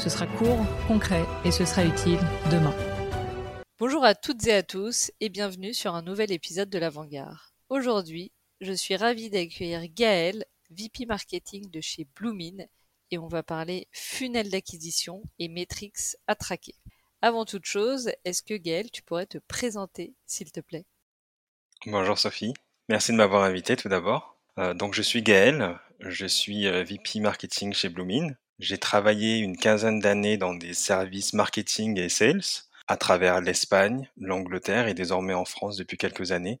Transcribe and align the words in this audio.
Ce 0.00 0.08
sera 0.08 0.26
court, 0.26 0.64
concret 0.88 1.26
et 1.44 1.50
ce 1.50 1.66
sera 1.66 1.84
utile 1.84 2.18
demain. 2.50 2.74
Bonjour 3.78 4.02
à 4.02 4.14
toutes 4.14 4.46
et 4.46 4.54
à 4.54 4.62
tous 4.62 5.10
et 5.20 5.28
bienvenue 5.28 5.74
sur 5.74 5.94
un 5.94 6.00
nouvel 6.00 6.32
épisode 6.32 6.70
de 6.70 6.78
l'Avant-Garde. 6.78 7.36
Aujourd'hui, 7.68 8.32
je 8.62 8.72
suis 8.72 8.96
ravie 8.96 9.28
d'accueillir 9.28 9.82
Gaël, 9.94 10.46
VP 10.70 11.04
Marketing 11.04 11.70
de 11.70 11.82
chez 11.82 12.06
Bloomin 12.16 12.64
et 13.10 13.18
on 13.18 13.28
va 13.28 13.42
parler 13.42 13.88
funnel 13.92 14.48
d'acquisition 14.48 15.22
et 15.38 15.48
métriques 15.48 16.16
à 16.26 16.34
traquer. 16.34 16.76
Avant 17.20 17.44
toute 17.44 17.66
chose, 17.66 18.10
est-ce 18.24 18.42
que 18.42 18.54
Gaël, 18.54 18.90
tu 18.90 19.02
pourrais 19.02 19.26
te 19.26 19.36
présenter, 19.36 20.14
s'il 20.24 20.50
te 20.50 20.60
plaît? 20.60 20.86
Bonjour 21.84 22.18
Sophie, 22.18 22.54
merci 22.88 23.12
de 23.12 23.18
m'avoir 23.18 23.42
invité 23.42 23.76
tout 23.76 23.90
d'abord. 23.90 24.38
Euh, 24.56 24.72
donc 24.72 24.94
je 24.94 25.02
suis 25.02 25.22
Gaël, 25.22 25.78
je 26.00 26.24
suis 26.24 26.66
euh, 26.66 26.84
VP 26.84 27.20
Marketing 27.20 27.74
chez 27.74 27.90
Bloomin. 27.90 28.30
J'ai 28.60 28.76
travaillé 28.76 29.38
une 29.38 29.56
quinzaine 29.56 30.00
d'années 30.00 30.36
dans 30.36 30.54
des 30.54 30.74
services 30.74 31.32
marketing 31.32 31.98
et 31.98 32.10
sales 32.10 32.42
à 32.88 32.98
travers 32.98 33.40
l'Espagne, 33.40 34.10
l'Angleterre 34.18 34.86
et 34.86 34.92
désormais 34.92 35.32
en 35.32 35.46
France 35.46 35.78
depuis 35.78 35.96
quelques 35.96 36.30
années, 36.30 36.60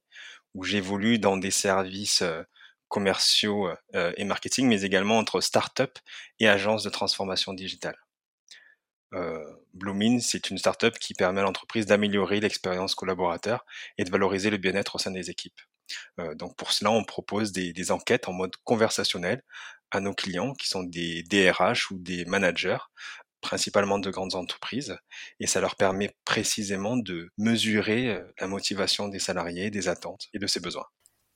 où 0.54 0.64
j'évolue 0.64 1.18
dans 1.18 1.36
des 1.36 1.50
services 1.50 2.22
euh, 2.22 2.42
commerciaux 2.88 3.68
euh, 3.94 4.12
et 4.16 4.24
marketing, 4.24 4.66
mais 4.66 4.80
également 4.80 5.18
entre 5.18 5.42
start-up 5.42 5.98
et 6.38 6.48
agences 6.48 6.84
de 6.84 6.88
transformation 6.90 7.52
digitale. 7.52 7.98
Euh, 9.12 9.44
Bloomin, 9.74 10.20
c'est 10.20 10.48
une 10.48 10.56
start-up 10.56 10.98
qui 10.98 11.12
permet 11.12 11.40
à 11.40 11.44
l'entreprise 11.44 11.84
d'améliorer 11.84 12.40
l'expérience 12.40 12.94
collaborateur 12.94 13.66
et 13.98 14.04
de 14.04 14.10
valoriser 14.10 14.48
le 14.48 14.56
bien-être 14.56 14.94
au 14.94 14.98
sein 14.98 15.10
des 15.10 15.28
équipes. 15.28 15.60
Donc 16.36 16.56
pour 16.56 16.70
cela, 16.70 16.92
on 16.92 17.02
propose 17.02 17.50
des, 17.50 17.90
enquêtes 17.90 18.28
en 18.28 18.32
mode 18.32 18.54
conversationnel 18.62 19.42
à 19.90 20.00
nos 20.00 20.14
clients 20.14 20.54
qui 20.54 20.68
sont 20.68 20.82
des 20.82 21.22
DRH 21.24 21.90
ou 21.90 21.98
des 21.98 22.24
managers 22.24 22.78
principalement 23.40 23.98
de 23.98 24.10
grandes 24.10 24.34
entreprises, 24.34 24.96
et 25.38 25.46
ça 25.46 25.60
leur 25.60 25.76
permet 25.76 26.14
précisément 26.24 26.96
de 26.96 27.30
mesurer 27.38 28.08
euh, 28.08 28.22
la 28.38 28.46
motivation 28.46 29.08
des 29.08 29.18
salariés, 29.18 29.70
des 29.70 29.88
attentes 29.88 30.28
et 30.34 30.38
de 30.38 30.46
ses 30.46 30.60
besoins. 30.60 30.86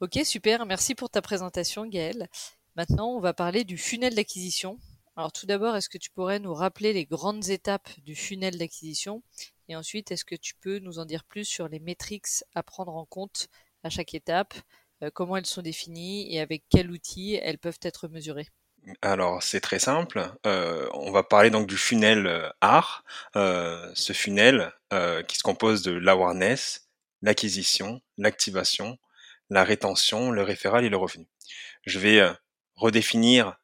Ok, 0.00 0.18
super, 0.24 0.66
merci 0.66 0.94
pour 0.94 1.08
ta 1.08 1.22
présentation 1.22 1.86
Gaël. 1.86 2.28
Maintenant, 2.76 3.08
on 3.14 3.20
va 3.20 3.32
parler 3.32 3.64
du 3.64 3.78
funnel 3.78 4.14
d'acquisition. 4.14 4.78
Alors 5.16 5.32
tout 5.32 5.46
d'abord, 5.46 5.76
est-ce 5.76 5.88
que 5.88 5.98
tu 5.98 6.10
pourrais 6.10 6.40
nous 6.40 6.54
rappeler 6.54 6.92
les 6.92 7.06
grandes 7.06 7.48
étapes 7.48 7.88
du 8.00 8.16
funnel 8.16 8.58
d'acquisition? 8.58 9.22
Et 9.68 9.76
ensuite, 9.76 10.10
est-ce 10.10 10.24
que 10.24 10.34
tu 10.34 10.54
peux 10.56 10.80
nous 10.80 10.98
en 10.98 11.04
dire 11.04 11.24
plus 11.24 11.44
sur 11.44 11.68
les 11.68 11.78
métriques 11.78 12.26
à 12.54 12.62
prendre 12.62 12.96
en 12.96 13.06
compte 13.06 13.48
à 13.84 13.90
chaque 13.90 14.14
étape, 14.14 14.54
comment 15.12 15.36
elles 15.36 15.46
sont 15.46 15.62
définies 15.62 16.34
et 16.34 16.40
avec 16.40 16.64
quels 16.70 16.90
outils 16.90 17.34
elles 17.34 17.58
peuvent 17.58 17.80
être 17.82 18.08
mesurées 18.08 18.48
alors 19.02 19.42
c'est 19.42 19.60
très 19.60 19.78
simple. 19.78 20.30
Euh, 20.46 20.88
on 20.92 21.10
va 21.10 21.22
parler 21.22 21.50
donc 21.50 21.66
du 21.66 21.76
funnel 21.76 22.26
euh, 22.26 22.48
art. 22.60 23.04
Euh, 23.36 23.90
ce 23.94 24.12
funnel 24.12 24.72
euh, 24.92 25.22
qui 25.22 25.36
se 25.36 25.42
compose 25.42 25.82
de 25.82 25.92
l'awareness, 25.92 26.88
l'acquisition, 27.22 28.00
l'activation, 28.18 28.98
la 29.50 29.64
rétention, 29.64 30.30
le 30.30 30.42
référal 30.42 30.84
et 30.84 30.88
le 30.90 30.96
revenu. 30.96 31.26
Je 31.86 31.98
vais 31.98 32.20
euh, 32.20 32.32
redéfinir 32.76 33.56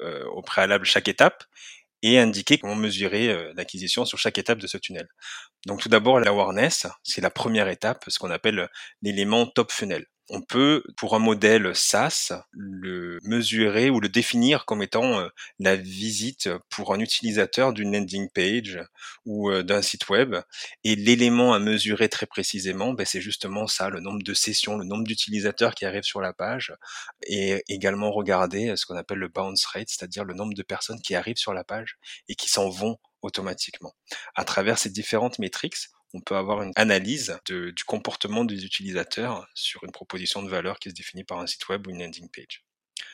euh, 0.00 0.24
au 0.26 0.42
préalable 0.42 0.86
chaque 0.86 1.08
étape 1.08 1.44
et 2.02 2.18
indiquer 2.18 2.58
comment 2.58 2.74
mesurer 2.74 3.54
l'acquisition 3.54 4.04
sur 4.04 4.18
chaque 4.18 4.36
étape 4.36 4.58
de 4.58 4.66
ce 4.66 4.76
tunnel. 4.76 5.08
Donc 5.66 5.80
tout 5.80 5.88
d'abord 5.88 6.20
l'awareness, 6.20 6.86
c'est 7.02 7.22
la 7.22 7.30
première 7.30 7.68
étape, 7.68 8.04
ce 8.08 8.18
qu'on 8.18 8.30
appelle 8.30 8.68
l'élément 9.00 9.46
top 9.46 9.72
funnel. 9.72 10.04
On 10.30 10.40
peut, 10.40 10.82
pour 10.96 11.14
un 11.14 11.18
modèle 11.18 11.76
SaaS, 11.76 12.32
le 12.52 13.18
mesurer 13.24 13.90
ou 13.90 14.00
le 14.00 14.08
définir 14.08 14.64
comme 14.64 14.82
étant 14.82 15.20
euh, 15.20 15.28
la 15.58 15.76
visite 15.76 16.48
pour 16.70 16.94
un 16.94 17.00
utilisateur 17.00 17.74
d'une 17.74 17.92
landing 17.92 18.30
page 18.30 18.80
ou 19.26 19.50
euh, 19.50 19.62
d'un 19.62 19.82
site 19.82 20.08
web. 20.08 20.36
Et 20.82 20.96
l'élément 20.96 21.52
à 21.52 21.58
mesurer 21.58 22.08
très 22.08 22.24
précisément, 22.24 22.94
ben, 22.94 23.04
c'est 23.04 23.20
justement 23.20 23.66
ça, 23.66 23.90
le 23.90 24.00
nombre 24.00 24.22
de 24.22 24.34
sessions, 24.34 24.78
le 24.78 24.84
nombre 24.84 25.04
d'utilisateurs 25.04 25.74
qui 25.74 25.84
arrivent 25.84 26.04
sur 26.04 26.22
la 26.22 26.32
page, 26.32 26.74
et 27.26 27.62
également 27.68 28.10
regarder 28.10 28.76
ce 28.76 28.86
qu'on 28.86 28.96
appelle 28.96 29.18
le 29.18 29.28
bounce 29.28 29.66
rate, 29.66 29.88
c'est-à-dire 29.88 30.24
le 30.24 30.34
nombre 30.34 30.54
de 30.54 30.62
personnes 30.62 31.00
qui 31.00 31.14
arrivent 31.14 31.36
sur 31.36 31.52
la 31.52 31.64
page 31.64 31.98
et 32.28 32.34
qui 32.34 32.48
s'en 32.48 32.70
vont 32.70 32.98
automatiquement. 33.20 33.94
À 34.34 34.44
travers 34.44 34.78
ces 34.78 34.90
différentes 34.90 35.38
métriques, 35.38 35.76
on 36.14 36.20
peut 36.20 36.36
avoir 36.36 36.62
une 36.62 36.72
analyse 36.76 37.38
du 37.46 37.84
comportement 37.84 38.44
des 38.44 38.64
utilisateurs 38.64 39.46
sur 39.54 39.84
une 39.84 39.92
proposition 39.92 40.42
de 40.42 40.48
valeur 40.48 40.78
qui 40.78 40.88
se 40.90 40.94
définit 40.94 41.24
par 41.24 41.40
un 41.40 41.46
site 41.46 41.68
web 41.68 41.86
ou 41.86 41.90
une 41.90 41.98
landing 41.98 42.28
page. 42.30 42.64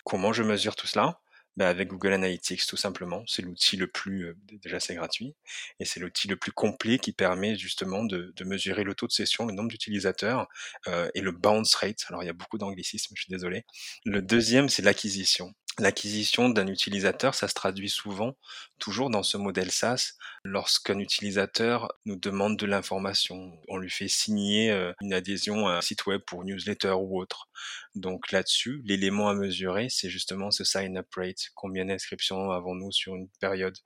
Comment 0.05 0.33
je 0.33 0.43
mesure 0.43 0.77
tout 0.77 0.87
cela? 0.87 1.19
Ben 1.57 1.67
avec 1.67 1.89
Google 1.89 2.13
Analytics 2.13 2.65
tout 2.67 2.77
simplement. 2.77 3.25
C'est 3.27 3.43
l'outil 3.43 3.77
le 3.77 3.89
plus, 3.89 4.27
euh, 4.27 4.37
déjà 4.63 4.79
c'est 4.79 4.95
gratuit, 4.95 5.35
et 5.81 5.85
c'est 5.85 5.99
l'outil 5.99 6.29
le 6.29 6.37
plus 6.37 6.53
complet 6.53 6.99
qui 6.99 7.13
permet 7.13 7.57
justement 7.57 8.05
de, 8.05 8.33
mesurer 8.45 8.85
le 8.85 8.95
taux 8.95 9.09
de 9.09 9.13
session, 9.13 9.47
le 9.47 9.53
nombre 9.53 9.69
d'utilisateurs 9.69 10.47
euh, 10.87 11.11
et 11.15 11.21
le 11.21 11.33
bounce 11.33 11.75
rate. 11.75 12.05
Alors 12.09 12.23
il 12.23 12.27
y 12.27 12.31
a 12.31 12.35
beaucoup 12.35 12.57
d'anglicisme, 12.57 13.15
je 13.17 13.23
suis 13.23 13.31
désolé. 13.31 13.65
Le 14.05 14.23
deuxième, 14.23 14.69
c'est 14.69 14.83
l'acquisition. 14.83 15.53
L'acquisition 15.79 16.49
d'un 16.49 16.67
utilisateur, 16.67 17.35
ça 17.35 17.49
se 17.49 17.55
traduit 17.55 17.89
souvent, 17.89 18.37
toujours 18.79 19.09
dans 19.09 19.23
ce 19.23 19.37
modèle 19.37 19.71
SaaS, 19.71 20.15
lorsqu'un 20.45 20.99
utilisateur 20.99 21.93
nous 22.05 22.17
demande 22.17 22.59
de 22.59 22.67
l'information. 22.67 23.57
On 23.69 23.79
lui 23.79 23.89
fait 23.89 24.09
signer 24.09 24.73
euh, 24.73 24.93
une 25.01 25.15
adhésion 25.15 25.69
à 25.69 25.77
un 25.77 25.81
site 25.81 26.07
web 26.07 26.21
pour 26.27 26.45
newsletter 26.45 26.93
ou 26.99 27.21
autre. 27.21 27.49
Donc 27.95 28.33
là-dessus, 28.33 28.83
l'élément 28.85 29.29
à 29.29 29.35
mesurer, 29.35 29.89
c'est 29.91 30.11
justement 30.11 30.51
ce 30.51 30.65
sign-up 30.65 31.07
rate. 31.17 31.51
Combien 31.55 31.87
d'inscriptions 31.87 32.51
avons-nous 32.51 32.93
sur 32.93 33.15
une 33.15 33.29
période? 33.41 33.79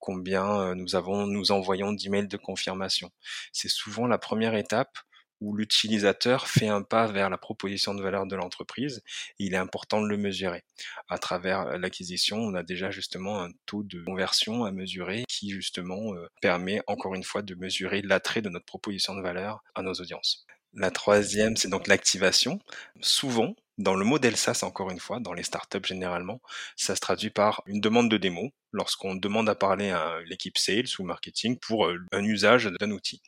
Combien 0.00 0.60
euh, 0.60 0.74
nous 0.74 0.96
avons, 0.96 1.26
nous 1.26 1.52
envoyons 1.52 1.92
d'emails 1.92 2.28
de 2.28 2.36
confirmation? 2.36 3.10
C'est 3.52 3.70
souvent 3.70 4.06
la 4.06 4.18
première 4.18 4.54
étape 4.54 4.98
où 5.40 5.56
l'utilisateur 5.56 6.48
fait 6.48 6.68
un 6.68 6.82
pas 6.82 7.06
vers 7.06 7.30
la 7.30 7.38
proposition 7.38 7.94
de 7.94 8.02
valeur 8.02 8.26
de 8.26 8.36
l'entreprise. 8.36 9.02
Il 9.38 9.54
est 9.54 9.58
important 9.58 10.00
de 10.00 10.08
le 10.08 10.16
mesurer. 10.16 10.64
À 11.08 11.18
travers 11.18 11.60
euh, 11.60 11.78
l'acquisition, 11.78 12.38
on 12.38 12.54
a 12.54 12.62
déjà 12.62 12.90
justement 12.90 13.42
un 13.42 13.50
taux 13.66 13.82
de 13.82 14.02
conversion 14.04 14.64
à 14.64 14.72
mesurer 14.72 15.24
qui 15.28 15.50
justement 15.50 16.14
euh, 16.14 16.28
permet 16.40 16.80
encore 16.86 17.14
une 17.14 17.24
fois 17.24 17.42
de 17.42 17.54
mesurer 17.54 18.02
l'attrait 18.02 18.42
de 18.42 18.48
notre 18.48 18.66
proposition 18.66 19.14
de 19.14 19.22
valeur 19.22 19.62
à 19.74 19.82
nos 19.82 19.94
audiences. 19.94 20.46
La 20.74 20.90
troisième, 20.90 21.56
c'est 21.56 21.68
donc 21.68 21.86
l'activation. 21.86 22.58
Souvent, 23.00 23.54
dans 23.78 23.94
le 23.94 24.04
modèle 24.04 24.36
SaaS, 24.36 24.60
encore 24.64 24.90
une 24.90 24.98
fois, 24.98 25.20
dans 25.20 25.32
les 25.32 25.42
startups 25.42 25.84
généralement, 25.84 26.42
ça 26.76 26.94
se 26.94 27.00
traduit 27.00 27.30
par 27.30 27.62
une 27.66 27.80
demande 27.80 28.10
de 28.10 28.16
démo 28.16 28.50
lorsqu'on 28.72 29.14
demande 29.14 29.48
à 29.48 29.54
parler 29.54 29.90
à 29.90 30.18
l'équipe 30.26 30.58
sales 30.58 30.88
ou 30.98 31.04
marketing 31.04 31.58
pour 31.58 31.86
euh, 31.86 31.98
un 32.12 32.24
usage 32.24 32.66
d'un 32.80 32.90
outil. 32.90 33.22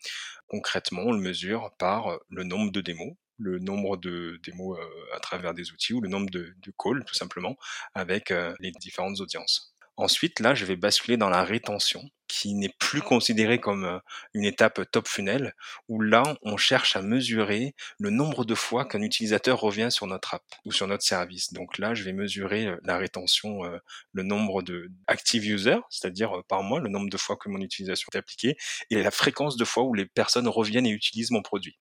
Concrètement, 0.51 1.03
on 1.07 1.13
le 1.13 1.21
mesure 1.21 1.71
par 1.79 2.19
le 2.29 2.43
nombre 2.43 2.73
de 2.73 2.81
démos, 2.81 3.15
le 3.39 3.61
nombre 3.61 3.97
de 3.97 4.41
démos 4.43 4.77
euh, 4.81 5.17
à 5.17 5.21
travers 5.21 5.55
des 5.55 5.71
outils 5.71 5.93
ou 5.93 6.01
le 6.01 6.09
nombre 6.09 6.29
de, 6.29 6.57
de 6.61 6.73
calls 6.77 7.05
tout 7.05 7.15
simplement 7.15 7.57
avec 7.95 8.33
euh, 8.33 8.53
les 8.59 8.73
différentes 8.73 9.21
audiences. 9.21 9.77
Ensuite, 9.97 10.41
là, 10.41 10.57
je 10.57 10.65
vais 10.65 10.75
basculer 10.75 11.17
dans 11.17 11.31
la 11.31 11.45
rétention 11.45 12.03
qui 12.31 12.55
n'est 12.55 12.75
plus 12.79 13.03
considéré 13.03 13.59
comme 13.59 13.85
euh, 13.85 13.99
une 14.35 14.45
étape 14.45 14.89
top 14.93 15.09
funnel, 15.09 15.55
où 15.89 16.01
là, 16.01 16.23
on 16.43 16.57
cherche 16.57 16.97
à 16.97 17.03
mesurer 17.03 17.75
le 17.99 18.11
nombre 18.11 18.45
de 18.45 18.55
fois 18.55 18.85
qu'un 18.85 19.03
utilisateur 19.03 19.59
revient 19.61 19.89
sur 19.91 20.07
notre 20.07 20.35
app 20.35 20.43
ou 20.65 20.73
sur 20.73 20.87
notre 20.87 21.03
service. 21.03 21.53
Donc 21.53 21.79
là, 21.79 21.93
je 21.93 22.05
vais 22.05 22.13
mesurer 22.13 22.67
euh, 22.67 22.77
la 22.85 22.99
rétention, 22.99 23.65
euh, 23.65 23.79
le 24.13 24.23
nombre 24.23 24.63
de 24.63 24.91
active 25.09 25.45
users, 25.45 25.81
c'est-à-dire 25.91 26.43
par 26.49 26.63
mois, 26.63 26.79
le 26.79 26.89
nombre 26.89 27.11
de 27.11 27.17
fois 27.17 27.37
que 27.37 27.49
mon 27.49 27.61
utilisation 27.61 28.09
est 28.15 28.19
appliquée, 28.19 28.57
et 28.91 29.03
la 29.03 29.11
fréquence 29.11 29.57
de 29.57 29.65
fois 29.65 29.83
où 29.83 29.95
les 29.95 30.07
personnes 30.07 30.47
reviennent 30.47 30.87
et 30.87 30.91
utilisent 30.91 31.33
mon 31.33 31.43
produit. 31.43 31.79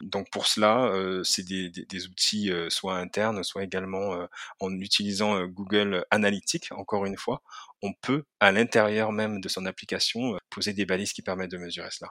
Donc 0.00 0.30
pour 0.30 0.46
cela, 0.46 0.92
c'est 1.24 1.44
des, 1.44 2.06
outils 2.06 2.50
soit 2.68 2.96
internes, 2.96 3.42
soit 3.44 3.64
également 3.64 4.26
en 4.60 4.72
utilisant 4.78 5.44
Google 5.46 6.04
Analytics, 6.10 6.72
encore 6.72 7.06
une 7.06 7.16
fois, 7.16 7.42
on 7.82 7.92
peut, 8.02 8.24
à 8.40 8.52
l'intérieur 8.52 9.12
même 9.12 9.40
de 9.40 9.48
son 9.48 9.66
application, 9.66 10.34
euh, 10.34 10.38
poser 10.50 10.72
des 10.72 10.86
balises 10.86 11.12
qui 11.12 11.22
permettent 11.22 11.50
de 11.50 11.58
mesurer 11.58 11.90
cela. 11.90 12.10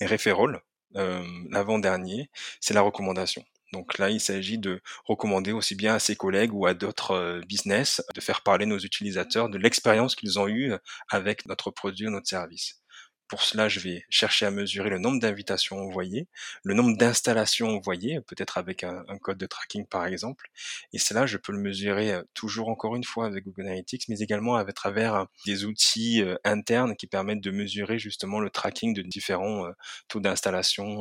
Et 0.00 0.06
referral, 0.06 0.60
euh, 0.96 1.24
l'avant-dernier, 1.50 2.30
c'est 2.60 2.74
la 2.74 2.82
recommandation. 2.82 3.44
Donc 3.72 3.98
là, 3.98 4.10
il 4.10 4.20
s'agit 4.20 4.58
de 4.58 4.80
recommander 5.04 5.52
aussi 5.52 5.74
bien 5.74 5.94
à 5.96 5.98
ses 5.98 6.16
collègues 6.16 6.54
ou 6.54 6.66
à 6.66 6.74
d'autres 6.74 7.40
business 7.46 8.02
de 8.14 8.20
faire 8.20 8.42
parler 8.42 8.64
nos 8.64 8.78
utilisateurs 8.78 9.48
de 9.48 9.58
l'expérience 9.58 10.14
qu'ils 10.14 10.38
ont 10.38 10.48
eue 10.48 10.72
avec 11.10 11.46
notre 11.46 11.70
produit 11.72 12.06
ou 12.06 12.10
notre 12.10 12.28
service. 12.28 12.80
Pour 13.28 13.42
cela, 13.42 13.68
je 13.68 13.80
vais 13.80 14.04
chercher 14.08 14.46
à 14.46 14.52
mesurer 14.52 14.88
le 14.88 14.98
nombre 15.00 15.18
d'invitations 15.18 15.78
envoyées, 15.78 16.28
le 16.62 16.74
nombre 16.74 16.96
d'installations 16.96 17.68
envoyées, 17.68 18.20
peut-être 18.20 18.56
avec 18.56 18.84
un, 18.84 19.04
code 19.20 19.38
de 19.38 19.46
tracking 19.46 19.84
par 19.84 20.06
exemple. 20.06 20.48
Et 20.92 20.98
cela, 20.98 21.26
je 21.26 21.36
peux 21.36 21.52
le 21.52 21.58
mesurer 21.58 22.12
euh, 22.12 22.22
toujours 22.34 22.68
encore 22.68 22.94
une 22.94 23.02
fois 23.02 23.26
avec 23.26 23.44
Google 23.44 23.62
Analytics, 23.62 24.08
mais 24.08 24.20
également 24.20 24.54
à 24.54 24.64
travers 24.72 25.14
euh, 25.16 25.24
des 25.44 25.64
outils 25.64 26.22
euh, 26.22 26.36
internes 26.44 26.94
qui 26.94 27.08
permettent 27.08 27.40
de 27.40 27.50
mesurer 27.50 27.98
justement 27.98 28.38
le 28.38 28.48
tracking 28.48 28.94
de 28.94 29.02
différents 29.02 29.66
taux 30.08 30.20
d'installation 30.20 31.00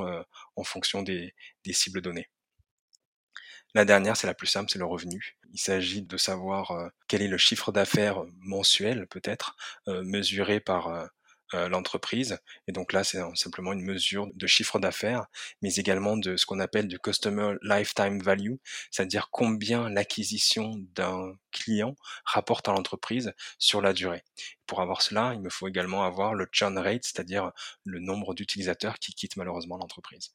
en 0.55 0.63
fonction 0.63 1.03
des, 1.03 1.33
cibles 1.71 2.01
données. 2.01 2.29
La 3.73 3.85
dernière, 3.85 4.17
c'est 4.17 4.27
la 4.27 4.33
plus 4.33 4.47
simple, 4.47 4.69
c'est 4.71 4.79
le 4.79 4.85
revenu. 4.85 5.37
Il 5.53 5.59
s'agit 5.59 6.01
de 6.01 6.17
savoir 6.17 6.91
quel 7.07 7.21
est 7.21 7.27
le 7.27 7.37
chiffre 7.37 7.71
d'affaires 7.71 8.23
mensuel, 8.39 9.07
peut-être, 9.07 9.55
mesuré 9.87 10.59
par 10.59 11.09
euh, 11.53 11.69
l'entreprise. 11.69 12.39
Et 12.67 12.71
donc 12.71 12.91
là, 12.91 13.03
c'est 13.03 13.19
simplement 13.35 13.73
une 13.73 13.83
mesure 13.83 14.27
de 14.33 14.47
chiffre 14.47 14.79
d'affaires, 14.79 15.27
mais 15.61 15.73
également 15.75 16.17
de 16.17 16.37
ce 16.37 16.45
qu'on 16.45 16.59
appelle 16.59 16.87
du 16.87 16.99
Customer 16.99 17.55
Lifetime 17.61 18.19
Value, 18.19 18.55
c'est-à-dire 18.89 19.29
combien 19.31 19.89
l'acquisition 19.89 20.73
d'un 20.95 21.37
client 21.51 21.95
rapporte 22.25 22.67
à 22.67 22.73
l'entreprise 22.73 23.33
sur 23.59 23.81
la 23.81 23.93
durée. 23.93 24.23
Pour 24.65 24.81
avoir 24.81 25.01
cela, 25.01 25.33
il 25.33 25.41
me 25.41 25.49
faut 25.49 25.67
également 25.67 26.03
avoir 26.03 26.33
le 26.33 26.47
churn 26.51 26.77
rate, 26.77 27.03
c'est-à-dire 27.03 27.51
le 27.83 27.99
nombre 27.99 28.33
d'utilisateurs 28.33 28.97
qui 28.99 29.13
quittent 29.13 29.37
malheureusement 29.37 29.77
l'entreprise. 29.77 30.31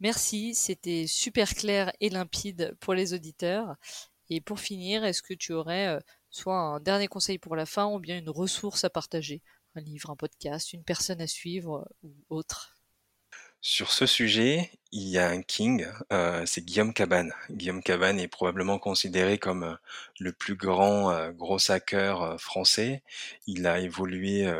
Merci, 0.00 0.54
c'était 0.54 1.06
super 1.06 1.54
clair 1.54 1.92
et 2.00 2.10
limpide 2.10 2.76
pour 2.80 2.94
les 2.94 3.14
auditeurs. 3.14 3.76
Et 4.30 4.40
pour 4.40 4.58
finir, 4.58 5.04
est-ce 5.04 5.22
que 5.22 5.34
tu 5.34 5.52
aurais 5.52 5.86
euh, 5.88 6.00
soit 6.30 6.58
un 6.58 6.80
dernier 6.80 7.08
conseil 7.08 7.38
pour 7.38 7.56
la 7.56 7.66
fin 7.66 7.86
ou 7.86 8.00
bien 8.00 8.18
une 8.18 8.30
ressource 8.30 8.84
à 8.84 8.90
partager? 8.90 9.42
Un 9.76 9.80
livre, 9.80 10.10
un 10.10 10.16
podcast, 10.16 10.72
une 10.72 10.84
personne 10.84 11.20
à 11.20 11.26
suivre 11.26 11.86
euh, 12.04 12.08
ou 12.08 12.14
autre 12.28 12.76
Sur 13.60 13.90
ce 13.90 14.06
sujet, 14.06 14.70
il 14.92 15.08
y 15.08 15.18
a 15.18 15.28
un 15.28 15.42
king, 15.42 15.86
euh, 16.12 16.44
c'est 16.46 16.64
Guillaume 16.64 16.94
Cabane. 16.94 17.32
Guillaume 17.50 17.82
Cabane 17.82 18.20
est 18.20 18.28
probablement 18.28 18.78
considéré 18.78 19.38
comme 19.38 19.64
euh, 19.64 19.74
le 20.20 20.32
plus 20.32 20.54
grand 20.54 21.30
gros 21.32 21.58
hacker 21.70 22.40
français. 22.40 23.02
Il 23.46 23.66
a 23.66 23.80
évolué 23.80 24.52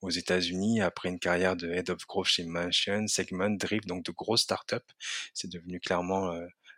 aux 0.00 0.10
États-Unis 0.10 0.80
après 0.80 1.08
une 1.08 1.18
carrière 1.18 1.56
de 1.56 1.70
head 1.70 1.90
of 1.90 2.06
growth 2.06 2.26
chez 2.26 2.44
Mansion, 2.44 3.06
Segment, 3.08 3.50
Drift, 3.50 3.86
donc 3.86 4.04
de 4.04 4.12
grosses 4.12 4.42
startups. 4.42 4.76
C'est 5.34 5.50
devenu 5.50 5.80
clairement 5.80 6.34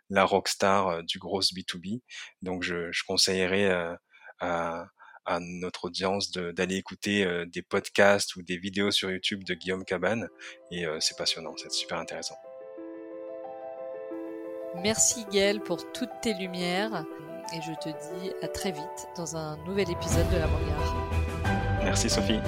la 0.09 0.25
rockstar 0.25 1.03
du 1.03 1.19
gros 1.19 1.41
B2B. 1.41 2.01
Donc 2.41 2.63
je, 2.63 2.91
je 2.91 3.03
conseillerais 3.05 3.97
à, 4.39 4.87
à 5.29 5.39
notre 5.39 5.85
audience 5.85 6.31
d'aller 6.31 6.75
écouter 6.75 7.23
euh, 7.23 7.45
des 7.45 7.61
podcasts 7.61 8.35
ou 8.35 8.41
des 8.41 8.57
vidéos 8.57 8.89
sur 8.89 9.11
YouTube 9.11 9.43
de 9.43 9.53
Guillaume 9.53 9.85
Cabane. 9.85 10.27
Et 10.71 10.85
euh, 10.85 10.97
c'est 10.99 11.15
passionnant, 11.17 11.53
c'est 11.55 11.71
super 11.71 11.99
intéressant. 11.99 12.35
Merci 14.81 15.25
Gaël 15.31 15.61
pour 15.61 15.91
toutes 15.91 16.09
tes 16.21 16.33
lumières 16.33 17.05
et 17.55 17.61
je 17.61 17.73
te 17.79 17.89
dis 17.89 18.31
à 18.41 18.47
très 18.47 18.71
vite 18.71 19.07
dans 19.15 19.35
un 19.35 19.57
nouvel 19.65 19.89
épisode 19.91 20.29
de 20.31 20.37
La. 20.37 20.47
Merci 21.83 22.09
Sophie. 22.09 22.39